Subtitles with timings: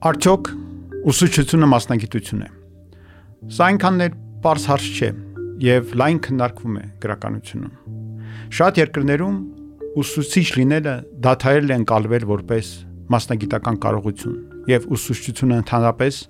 [0.00, 0.46] Արդյոք
[1.10, 2.46] ուսուցչությունը մասնագիտություն է։
[3.52, 5.08] Սա այնքան էլ པարզ հարց չէ
[5.60, 7.74] եւ լայն քննարկվում է գրականությունում։
[8.56, 9.36] Շատ երկրներում
[10.00, 10.94] ուսուցիչ լինելը
[11.26, 12.70] դադարել են կալվել որպես
[13.12, 14.40] մասնագիտական կարողություն
[14.72, 16.22] եւ ուսուցչությունը ընդհանրապես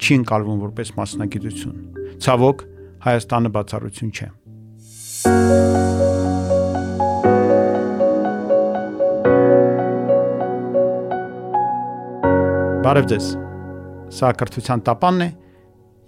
[0.00, 1.76] չի ընկալվում որպես մասնագիտություն։
[2.24, 2.64] Ցավոք
[3.08, 4.32] Հայաստանը բացառություն չէ։
[12.88, 13.24] Բարև ձեզ։
[14.16, 15.26] Սա կրթության տապանն է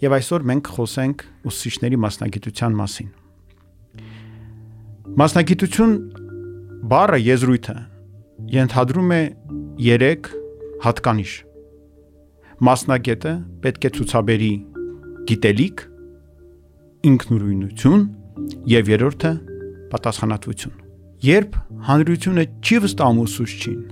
[0.01, 3.09] եւ այսօր մենք խոսենք ուսուցիչների մասնագիտության մասին։
[5.21, 5.93] Մասնագիտություն
[6.93, 7.74] բառը եզրույթը
[8.55, 9.19] ենթադրում է
[9.88, 10.30] 3
[10.87, 11.35] հատկանիշ։
[12.71, 13.35] Մասնագետը
[13.66, 14.51] պետք է ցուցաբերի
[15.33, 15.85] գիտելիք,
[17.12, 18.07] ինքնուրույնություն
[18.73, 19.35] եւ երրորդը
[19.93, 20.80] պատասխանատվություն։
[21.29, 21.60] Երբ
[21.91, 23.85] հանրությունը չի վստահում ուսուցչին,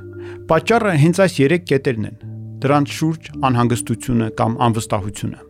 [0.48, 2.27] պատճառը հենց այս 3 կետերն են
[2.62, 5.40] դրանց շուրջ անհանգստությունը կամ անվստահությունը։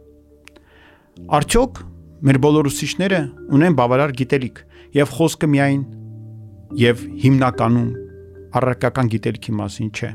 [1.38, 1.80] Արդյոք
[2.28, 3.20] մեր բոլոր ուսուցիչները
[3.58, 4.60] ունեն բավարար գիտելիք
[4.98, 5.82] եւ խոսքը միայն
[6.78, 7.90] եւ հիմնականում
[8.58, 10.10] առարկական գիտելիքի մասին չէ։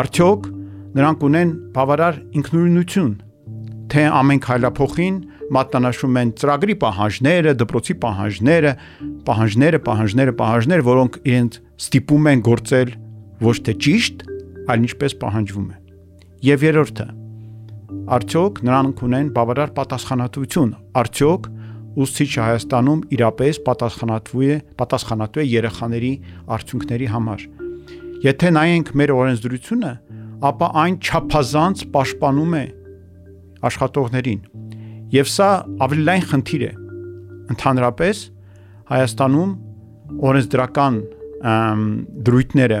[0.00, 0.50] Արդյոք
[0.96, 3.14] նրանք ունեն բավարար ինքնուրույնություն,
[3.92, 5.16] թե ամեն քայլափոխին
[5.56, 8.72] մատնանշում են ծրագրի պահանջները, դպրոցի պահանջները,
[9.30, 12.94] պահանջները, պահանջները, պահանջները, որոնք իրենց ստիպում են գործել
[13.46, 14.24] ոչ թե ճիշտ,
[14.66, 15.85] այլ ինչպես պահանջվում է։
[16.44, 17.06] Եվ երրորդը.
[18.12, 21.46] արդյոք նրանք ունեն բավարար պատասխանատվություն, արդյոք
[21.96, 26.12] ուսուցիչը Հայաստանում իրապես պատասխանատվու է, պատասխանատու է երեխաների
[26.56, 27.46] արդյունքների համար։
[28.26, 29.92] Եթե նայենք մեր օրենսդրությունը,
[30.50, 32.64] ապա այն չափազանց պաշտպանում է
[33.70, 34.40] աշխատողներին։
[35.16, 35.48] Եվ սա
[35.86, 36.72] ավելի լայն խնդիր է։
[37.56, 38.16] Ընդհանրապես
[38.86, 39.50] Հայաստանում
[40.26, 41.00] օրենսդրական
[42.26, 42.80] դրույթները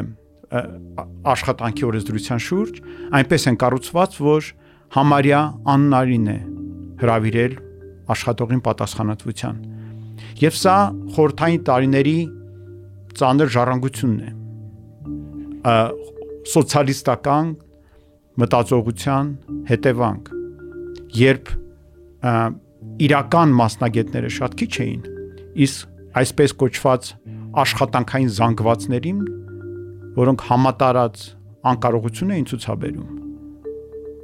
[1.32, 2.80] աշխատանքի օրենսդրության շուրջ
[3.18, 4.50] այնպես են կառուցված, որ
[4.96, 5.40] համարյա
[5.74, 6.38] աննարին է
[7.02, 7.56] հravirել
[8.14, 9.56] աշխատողին պատասխանատվության։
[10.40, 10.76] Եվ սա
[11.16, 12.18] խորթային տարիների
[13.16, 14.30] ծանր ժառանգությունն է։
[16.46, 17.46] սոցիալիստական
[18.40, 19.30] մտածողության
[19.70, 20.28] հետևանք,
[21.18, 21.52] երբ
[23.06, 25.02] իրական մասնագետները շատ քիչ էին,
[25.66, 27.08] իսկ այսպես կոչված
[27.64, 29.18] աշխատանքային զանգվածներին
[30.16, 31.22] որոնք համատարած
[31.70, 33.08] անկարողություն էին ցուցաբերում։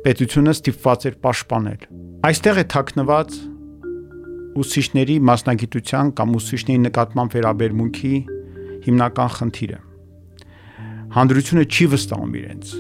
[0.03, 1.83] Պետությունը ստիպված էր պաշտպանել։
[2.29, 3.35] Այստեղ է թաքնված
[4.63, 8.15] ուսուցիչների մասնագիտության կամ ուսուցիչների նկատմամբ վերաբերմունքի
[8.87, 9.79] հիմնական խնդիրը։
[11.13, 12.73] Հանդրությունը չի վստահում իրենց,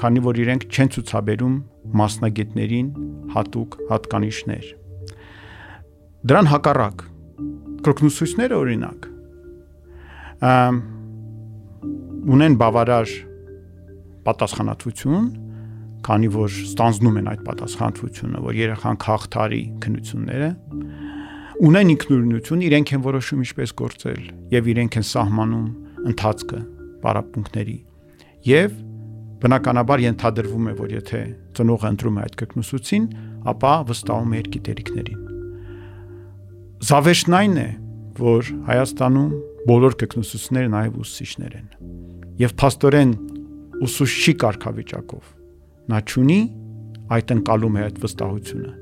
[0.00, 1.54] քանի որ իրենք չեն ցուցաբերում
[2.00, 2.88] մասնագետներին
[3.34, 4.66] հատուկ հատկանիշներ։
[6.24, 7.06] Դրան հակառակ
[7.84, 9.08] կրկնուսույցները օրինակ
[12.24, 13.10] ունեն բավարար
[14.24, 15.26] պատասխանատվություն,
[16.04, 20.48] քանի որ ստանձնում են այդ պատասխանատվությունը, որ երեխան քաղաքթարի քնությունները
[21.64, 24.22] ունեն ինքնուրույնություն, իրենք են որոշում ինչպես գործել
[24.54, 25.68] եւ իրենք են սահմանում
[26.10, 26.60] ընթացքը
[27.04, 27.76] պարապմունքների
[28.48, 28.74] եւ
[29.44, 31.20] բնականաբար ենթադրվում է, որ եթե
[31.56, 33.06] ծնողը ընտրում է այդ կրկնուսուցին,
[33.54, 35.20] ապա վստահում է իր գիտելիքներին։
[36.88, 37.68] Զավեշտն այն է,
[38.24, 39.30] որ Հայաստանում
[39.68, 41.68] բոլոր կրկնուսուցիչները նաև ուսուցիչներ են
[42.40, 43.10] եւ փաստորեն
[43.84, 45.26] ուսուցչի կարգավիճակով
[45.92, 46.38] նա ճունի
[47.14, 48.72] այդ ընկալում է այդ վստահությունը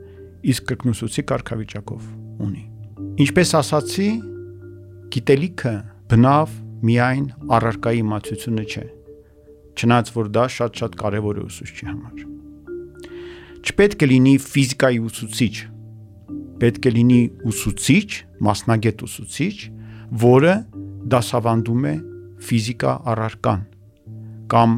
[0.52, 2.06] իսկ կրկնուսուցի կարգավիճակով
[2.46, 2.64] ունի
[3.24, 4.08] ինչպես ասացի
[5.12, 5.74] գիտելիքը
[6.12, 6.54] բնավ
[6.88, 7.26] միայն
[7.56, 8.86] առարկայի իմացությունը չէ
[9.82, 12.24] չնայած որ դա շատ-շատ կարևոր է ուսուցչի համար
[13.62, 15.54] չպետք է լինի ֆիզիկայի ուսուցիչ
[16.62, 17.20] պետք է լինի
[17.52, 18.08] ուսուցիչ
[18.48, 19.54] մասնագետ ուսուցիչ
[20.22, 20.54] որը
[21.12, 21.94] դասավանդում է
[22.42, 23.60] ֆիզիկա առարկան
[24.52, 24.72] կամ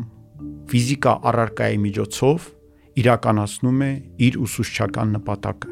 [0.71, 2.49] ֆիզիկա առարկայի միջոցով
[3.03, 3.91] իրականացնում է
[4.27, 5.71] իր ուսուցչական նպատակը։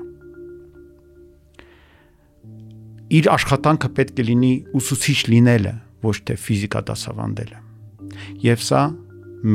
[3.18, 5.74] Իր աշխատանքը պետք է լինի ուսուցիչ լինելը,
[6.06, 7.60] ոչ թե ֆիզիկա դասավանդելը։
[8.46, 8.82] Եվ սա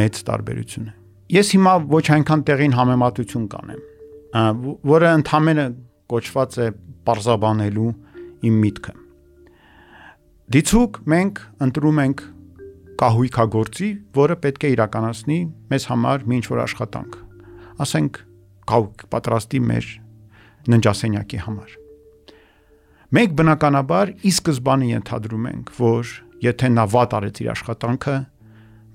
[0.01, 0.93] մեծ տարբերություն է։
[1.37, 3.81] Ես հիմա ոչ այնքան տեղին համեմատություն կանեմ,
[4.93, 6.69] որը ընդհանրապես կոչված է
[7.07, 7.89] parzabanելու
[8.47, 8.93] իմ միտքը
[10.47, 12.21] Դիցուկ մենք ընտրում ենք
[12.97, 15.39] կահույքագործի, որը պետք է իրականացնի
[15.71, 17.17] մեզ համար մի ինչ-որ աշխատանք։
[17.85, 18.21] Ասենք
[18.71, 19.89] կահույք պատրաստի մեր
[20.73, 21.75] ննջասենյակի համար։
[23.17, 26.09] Մենք բնականաբար ի սկզբանե ենթադրում ենք, որ
[26.43, 28.15] եթե նա վատ արեց իր աշխատանքը,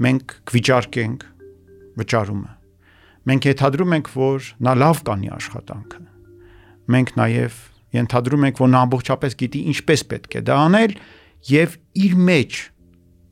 [0.02, 1.24] մենք կվիճարկենք
[2.02, 2.52] վճարումը։
[3.22, 6.02] Մենք ենթադրում ենք, որ նա լավ կանի աշխատանքը։
[6.92, 7.58] Մենք նաև
[7.92, 10.94] ենթադրում ենք, որ նա ամբողջապես գիտի ինչպես պետք է դա անել,
[11.52, 12.60] եւ իր մեջ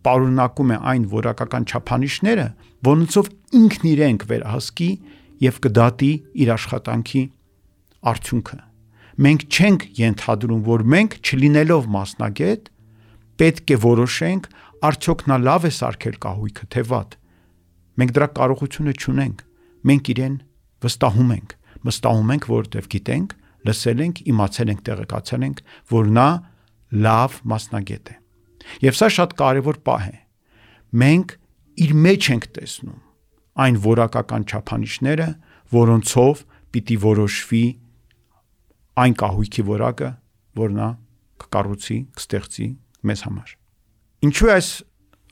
[0.07, 2.47] պարունակում է այն որակական չափանիշները,
[2.89, 3.31] որոնցով
[3.61, 4.91] ինքն իրեն կվերահսկի
[5.45, 7.23] եւ կդատի իր աշխատանքի
[8.11, 8.59] արդյունքը։
[9.21, 12.71] Մենք չենք ենթադրում, որ մենք չլինելով մասնագետ
[13.41, 14.47] պետք է որոշենք
[14.91, 17.17] արդյոք նա լավ է սարքել կահույքը թե վատ։
[18.01, 19.43] Մենք դրա կարողությունը չունենք։
[19.91, 20.37] Մենք իրեն
[20.85, 21.55] վստահում ենք։
[21.91, 23.35] Վստահում ենք, որովհետև գիտենք,
[23.69, 25.63] լսել ենք, իմացել ենք, տեղեկացել ենք,
[25.93, 26.29] որ նա
[27.05, 28.17] լավ մասնագետ է։
[28.85, 30.17] Եվ սա շատ կարևոր պահ է։
[31.01, 31.37] Մենք
[31.85, 32.99] իր մեջ ենք տեսնում
[33.61, 35.29] այն որակական չափանիշները,
[35.75, 36.43] որոնցով
[36.75, 37.65] պիտի որոշվի
[39.01, 40.11] այն կահույքի որակը,
[40.61, 40.89] որ նա
[41.41, 42.69] կկառուցի, կստեղծի
[43.11, 43.53] մեզ համար։
[44.29, 44.69] Ինչու այս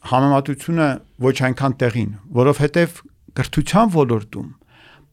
[0.09, 0.89] համեմատությունը
[1.29, 3.01] ոչ այնքան տեղին, որովհետև
[3.39, 4.49] կրթության ոլորտում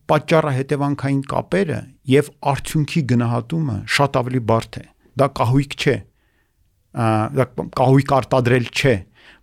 [0.05, 1.79] պատճառը հետևանքային կապերը
[2.13, 4.85] եւ արդյունքի գնահատումը շատ ավելի բարդ է։
[5.15, 5.95] Դա կահույք չէ,
[6.95, 7.45] դա
[7.75, 8.95] կահույք արտադրել չէ,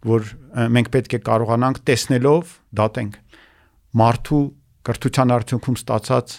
[0.09, 0.29] որ
[0.73, 3.19] մենք պետք է կարողանանք տեսնելով դատենք
[4.03, 4.43] մարդու
[4.89, 6.37] կրթության արդյունքում ստացած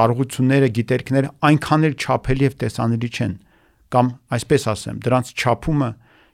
[0.00, 3.34] կարողությունները, գիտելիքները այնքան էլ չափելի եւ տեսանելի չեն
[3.90, 5.90] կամ այսպես ասեմ, դրանց չափումը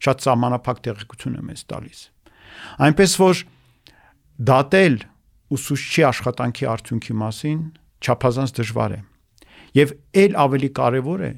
[0.06, 2.00] շատ սահմանափակ տեղեկություն է մեզ տալիս։
[2.86, 3.42] Այնպես որ
[4.50, 4.96] դատել
[5.56, 7.60] ուսուցչի աշխատանքի արդյունքի մասին
[8.04, 9.00] չափազանց դժվար է։
[9.76, 9.92] Եվ
[10.26, 11.32] ել ավելի կարևոր է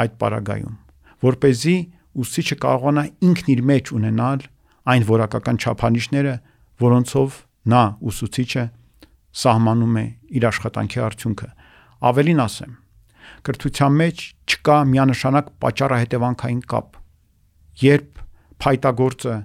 [0.00, 0.78] այդ պարագայում
[1.24, 1.76] որ เป զի
[2.20, 4.44] ուսուցիչը կարողանա ինքն իր մեջ ունենալ
[4.90, 6.34] այն որակական չափանիշները,
[6.80, 7.36] որոնցով
[7.70, 8.64] նա ուսուցիչը
[9.40, 10.04] սահմանում է
[10.40, 11.48] իր աշխատանքի արդյունքը։
[12.10, 12.72] Ավելին ասեմ,
[13.46, 16.98] կրթության մեջ չկա միանշանակ պատճառահետևանքային կապ։
[17.84, 18.20] Երբ
[18.60, 19.36] փայտագործը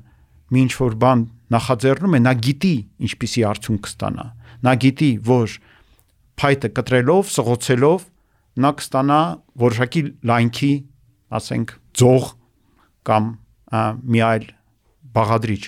[0.56, 1.22] մի ինչ որ բան
[1.56, 2.76] նախաձեռնում է, նա գիտի
[3.06, 4.26] ինչպիսի արդյունք կստանա։
[4.66, 5.56] Նա գիտի, որ
[6.42, 8.06] փայտը կտրելով, սղոցելով
[8.66, 9.20] նա կստանա
[9.66, 10.02] որոշակի
[10.32, 10.74] լայնքի
[11.40, 12.30] ասենք ձող
[13.10, 13.32] կամ
[14.16, 14.46] մի այլ
[15.16, 15.64] բաղադրիչ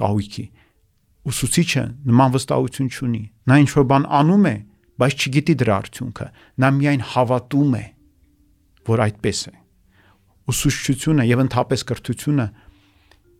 [0.00, 0.44] կահույքի
[1.30, 4.54] ուսուցիչը նման վստահություն չունի նա ինչ որ բան անում է
[5.00, 6.26] բայց չգիտի դրա արդյունքը
[6.64, 7.84] նա միայն հավատում է
[8.88, 9.54] որ այդպես է
[10.52, 12.46] ուսուցչությունը եւ ընդհանրապես կրթությունը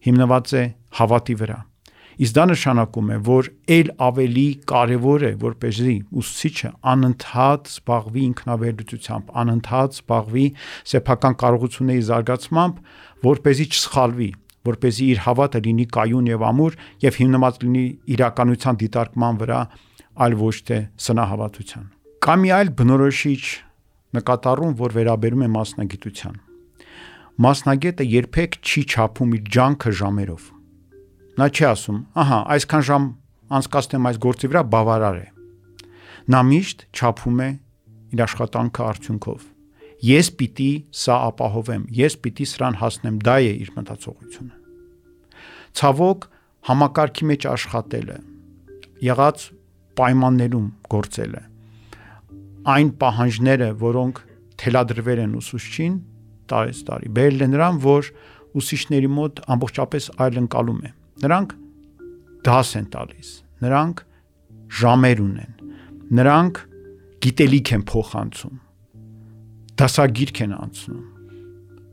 [0.07, 0.65] հիմնված է
[1.01, 1.59] հավատի վրա
[2.15, 9.99] Իսկ դա նշանակում է, որ ել ավելի կարևոր է, որպեսզի ուսուցիչը անընդհատ զբաղվի ինքնավերլուծությամբ, անընդհատ
[9.99, 10.47] զբաղվի
[10.95, 12.79] սեփական կարողությունների զարգացմամբ,
[13.25, 14.31] որպեսզի չսխալվի,
[14.65, 17.85] որպեսզի իր հավատը լինի կայուն եւ ամուր եւ հիմնված լինի
[18.15, 19.61] իրականության դիտարկման վրա,
[20.15, 21.87] այլ ոչ թե սնահավատության։
[22.25, 23.43] Կա մի այլ բնորոշիչ
[24.15, 26.37] նկատառում, որ վերաբերում է մասնագիտության։
[27.45, 30.54] Մասնագետը երբեք չի չափում իր ջանքը ժամերով
[31.35, 33.07] Նա չի ասում, ահա, այսքան ժամ
[33.59, 35.25] անցկացնեմ այս գործի վրա բավարար է։
[36.31, 37.49] Նա միշտ չափում է
[38.15, 39.41] իր աշխատանքը արդյունքով։
[40.05, 44.55] Ես պիտի սա ապահովեմ, ես պիտի սրան հասնեմ, դա է իր մտածողությունը։
[45.75, 46.31] Ցավոք,
[46.71, 48.19] համակարգի մեջ աշխատելը,
[49.11, 49.47] եղած
[49.99, 51.45] պայմաններում գործելը,
[52.79, 54.27] այն պահանջները, որոնք
[54.63, 55.95] թելադրվել են ուսուցչին,
[56.55, 58.13] տարեց տարի, բերել են նրան, որ
[58.55, 61.53] ուսուցիչների մոտ ամբողջապես այլ ընկալում է Նրանք
[62.45, 63.29] դաս են տալիս,
[63.63, 64.01] նրանք
[64.79, 65.53] ժամեր ունեն,
[66.19, 66.61] նրանք
[67.25, 68.57] գիտելիք են փոխանցում,
[69.79, 71.05] դասագիրք են անցնում,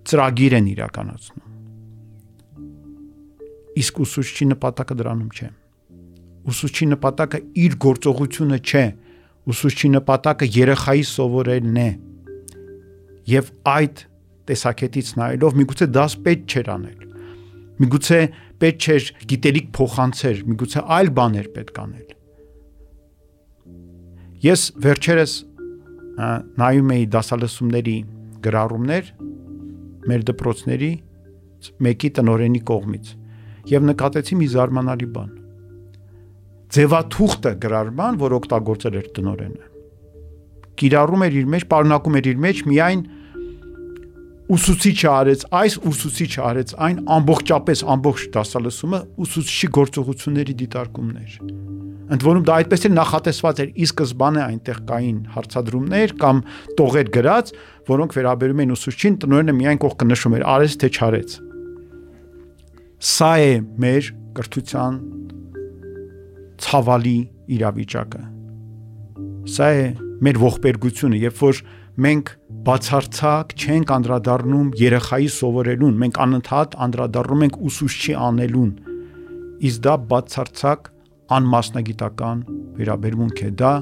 [0.09, 1.47] ծրագիր են իրականացնում։
[3.81, 5.49] Իսկ ուսուցչի նպատակը դրանում չէ։
[6.51, 8.85] Ուսուցչի նպատակը իր գործողությունը չէ,
[9.53, 11.89] ուսուցչի նպատակը երեխայի սովորելն է։
[13.31, 14.03] Եվ այդ
[14.49, 17.01] տեսակետից նայելով միգուցե դաս պետք չէր անել
[17.81, 18.19] Միգուցե
[18.61, 22.09] պետք չէր գիտելիք փոխանցեր, միգուցե այլ բաներ պետք անել։
[24.41, 25.33] Ես վերջերս
[26.61, 27.97] նայում էի դասալսումների
[28.45, 29.11] գրառումներ
[30.11, 30.91] մեր դպրոցների
[31.85, 33.11] մեկի տնորենի կողմից
[33.71, 35.31] եւ նկատեցի մի զարմանալի բան։
[36.71, 39.65] Ձևաթուղթը գրառման, որ օգտագործել էր տնորենը,
[40.81, 43.01] կիրառում էր իր մեջ, պարունակում էր իր մեջ միայն
[44.51, 51.37] ուսուցիչը արեց, այս ուսուցիչը արեց այն ամբողջապես ամբողջ դասալսումը ուսուցչի գործողությունների դիտարկումներ։
[52.11, 56.41] Ընդ որում դա այդպես էլ նախատեսված էր ի սկզբանե այնտեղ կային հարցադրումներ կամ
[56.81, 57.53] տողեր գրած,
[57.87, 61.37] որոնք վերաբերում են ուսուցչին, տնօրենը միայն կողքը նշում էր արեց թե չարեց։
[63.11, 63.53] Սա է
[63.85, 64.99] մեր կրթության
[66.67, 67.19] ցավալի
[67.55, 68.23] իրավիճակը։
[69.55, 69.85] Սա է
[70.21, 71.63] մեր ողբերգությունը, երբ որ
[72.01, 72.29] մենք
[72.65, 78.71] բացարձակ չենք անդրադառնում երեխայի սովորելուն, մենք անընդհատ անդրադառնում ենք ուսուցչի անելուն։
[79.69, 80.89] Իսկ դա բացարձակ
[81.37, 82.43] անմասնագիտական
[82.79, 83.73] վերաբերմունք է, դա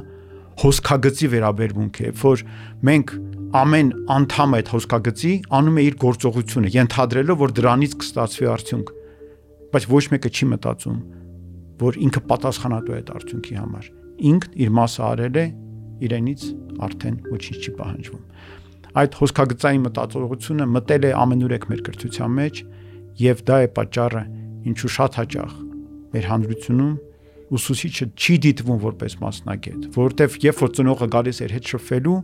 [0.64, 2.44] հոսքագծի վերաբերմունք է, որ
[2.90, 3.14] մենք
[3.60, 8.92] ամեն անդամ այդ հոսքագծի անում է իր գործողությունը, ենթադրելով որ դրանից կստացվի արդյունք։
[9.70, 11.00] բայց ոչ մեկը չի մտածում,
[11.80, 13.90] որ ինքը պատասխանատու է այդ արդյունքի համար։
[14.30, 15.46] Ինքն իր մասը արել է,
[16.08, 16.46] իրենից
[16.88, 18.24] արդեն ոչինչ չի պահանջվում։
[19.00, 22.64] Այդ հոսքագծային մտածողությունը մտել է ամենուրեք մեր կրթության մեջ
[23.20, 24.24] եւ դա է պատճառը,
[24.70, 25.54] ինչու շատ հաճախ
[26.10, 26.96] մեր հանրությունում
[27.50, 32.18] ուսուցիչը չի դիտվում որպես մասնագետ, որովհետև երբ որ ծնողը գալիս էր հետ շփվելու,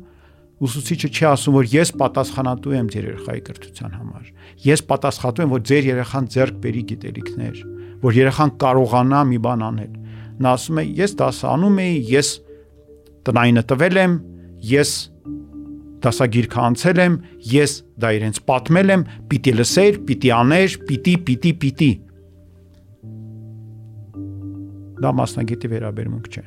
[0.65, 4.27] ուսուցիչը չի ասում, որ ես պատասխանատու եմ ձեր երեխայի կրթության համար։
[4.65, 7.57] Ես պատասխանատու եմ, որ ձեր երեխան ձեռք բերի գիտելիքներ,
[8.05, 9.93] որ երեխան կարողանա մի բան անել։
[10.45, 12.29] Նա ասում է, ես դասանում էի, ես
[13.25, 14.15] տնայինը տվել եմ,
[14.69, 14.91] ես
[16.05, 17.15] դասագիրքը անցել եմ,
[17.51, 21.91] ես դա իրենց պատմել եմ, պիտի լսեր, պիտի աներ, պիտի, պիտի, պիտի։
[25.05, 26.43] Դա մասնագետի վերաբերմունք չէ։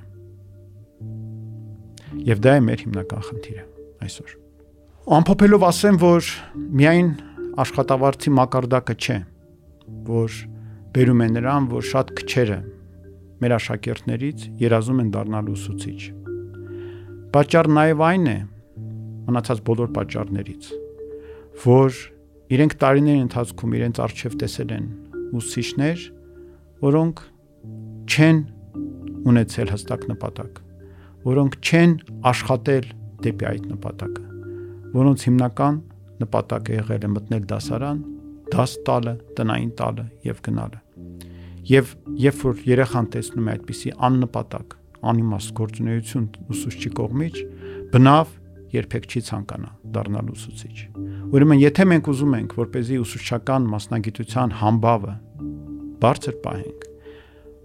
[2.28, 3.64] Եվ դա է մեր հիմնական խնդիրը
[4.06, 4.37] այսօր։
[5.18, 6.30] Ամփոփելով ասեմ, որ
[6.78, 7.11] միայն
[7.64, 9.18] աշխատավարձի մակարդակը չէ,
[10.08, 10.38] որ
[10.94, 12.61] բերում է նրան, որ շատ քչերը
[13.42, 16.27] մեր աշակերտներից երազում են դառնալ ուսուցիչ։
[17.28, 18.37] Պատճառ նաև այն է,
[19.28, 20.68] մնացած բոլոր պատճառներից,
[21.61, 21.99] որ
[22.56, 24.87] իրենք տարիների ընթացքում իրենց արժև տեսել են
[25.37, 26.04] ուսուցիչներ,
[26.87, 27.20] որոնք
[28.08, 28.40] չեն
[29.28, 30.62] ունեցել հստակ նպատակ,
[31.28, 31.94] որոնք չեն
[32.32, 32.88] աշխատել
[33.28, 34.26] դեպի այդ նպատակը,
[34.97, 35.78] որոնց հիմնական
[36.25, 38.02] նպատակը եղել է մտնել դասարան,
[38.56, 40.82] դաս տալը, տնային տալը եւ գնալը։
[41.68, 41.94] Եվ
[42.25, 44.77] երբ որ երեխան տեսնում է այդպիսի աննպատակ,
[45.09, 47.37] անիմաստ գործունեություն ուսուցչի կողմից,
[47.93, 48.33] բնավ
[48.75, 50.76] երբեք չի ցանկանա դառնալ ուսուցիչ։
[51.28, 55.14] Ուրեմն եթե մենք ուզում ենք, որ เป զի ուսուցչական մասնագիտության համբավը
[56.02, 56.85] բարձր պահենք,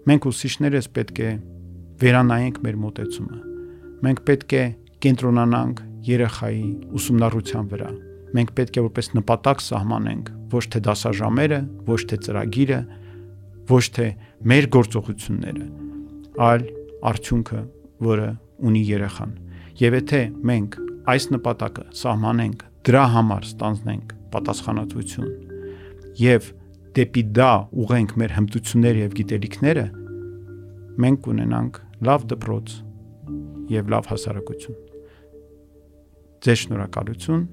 [0.08, 1.30] մենք ուսուցիչներս պետք է
[2.04, 3.38] վերանայենք մեր մոտեցումը։
[4.04, 4.64] Մենք պետք է
[5.04, 6.64] կենտրոնանանք երեխայի
[6.98, 7.90] ուսումնառության վրա։
[8.34, 12.80] Մենք պետք է որպես նպատակ սահմանենք ոչ թե դասաժամերը, ոչ թե ծրագիրը,
[13.70, 14.06] ոչ թե
[14.50, 15.66] մեր գործողությունները,
[16.48, 16.66] այլ
[17.10, 17.60] արդյունքը,
[18.08, 18.28] որը
[18.68, 19.32] ունի երեխան։
[19.80, 20.20] Եվ եթե
[20.50, 20.78] մենք
[21.14, 25.28] այս նպատակը սահմանենք, դրա համար ստանձնենք պատասխանատվություն
[26.20, 26.48] եւ
[26.94, 27.52] դեպի դա
[27.84, 29.84] ուղենք մեր հմտությունները եւ գիտելիքները,
[31.04, 32.74] մենք կունենանք լավ դպրոց
[33.74, 34.80] եւ լավ հասարակություն։
[36.44, 37.46] Ձեզ շնորհակալություն։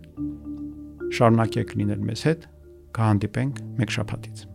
[1.17, 2.49] Շարունակեք լինել մեզ հետ։
[2.97, 4.45] Կհանդիպենք մեկ շաբաթից։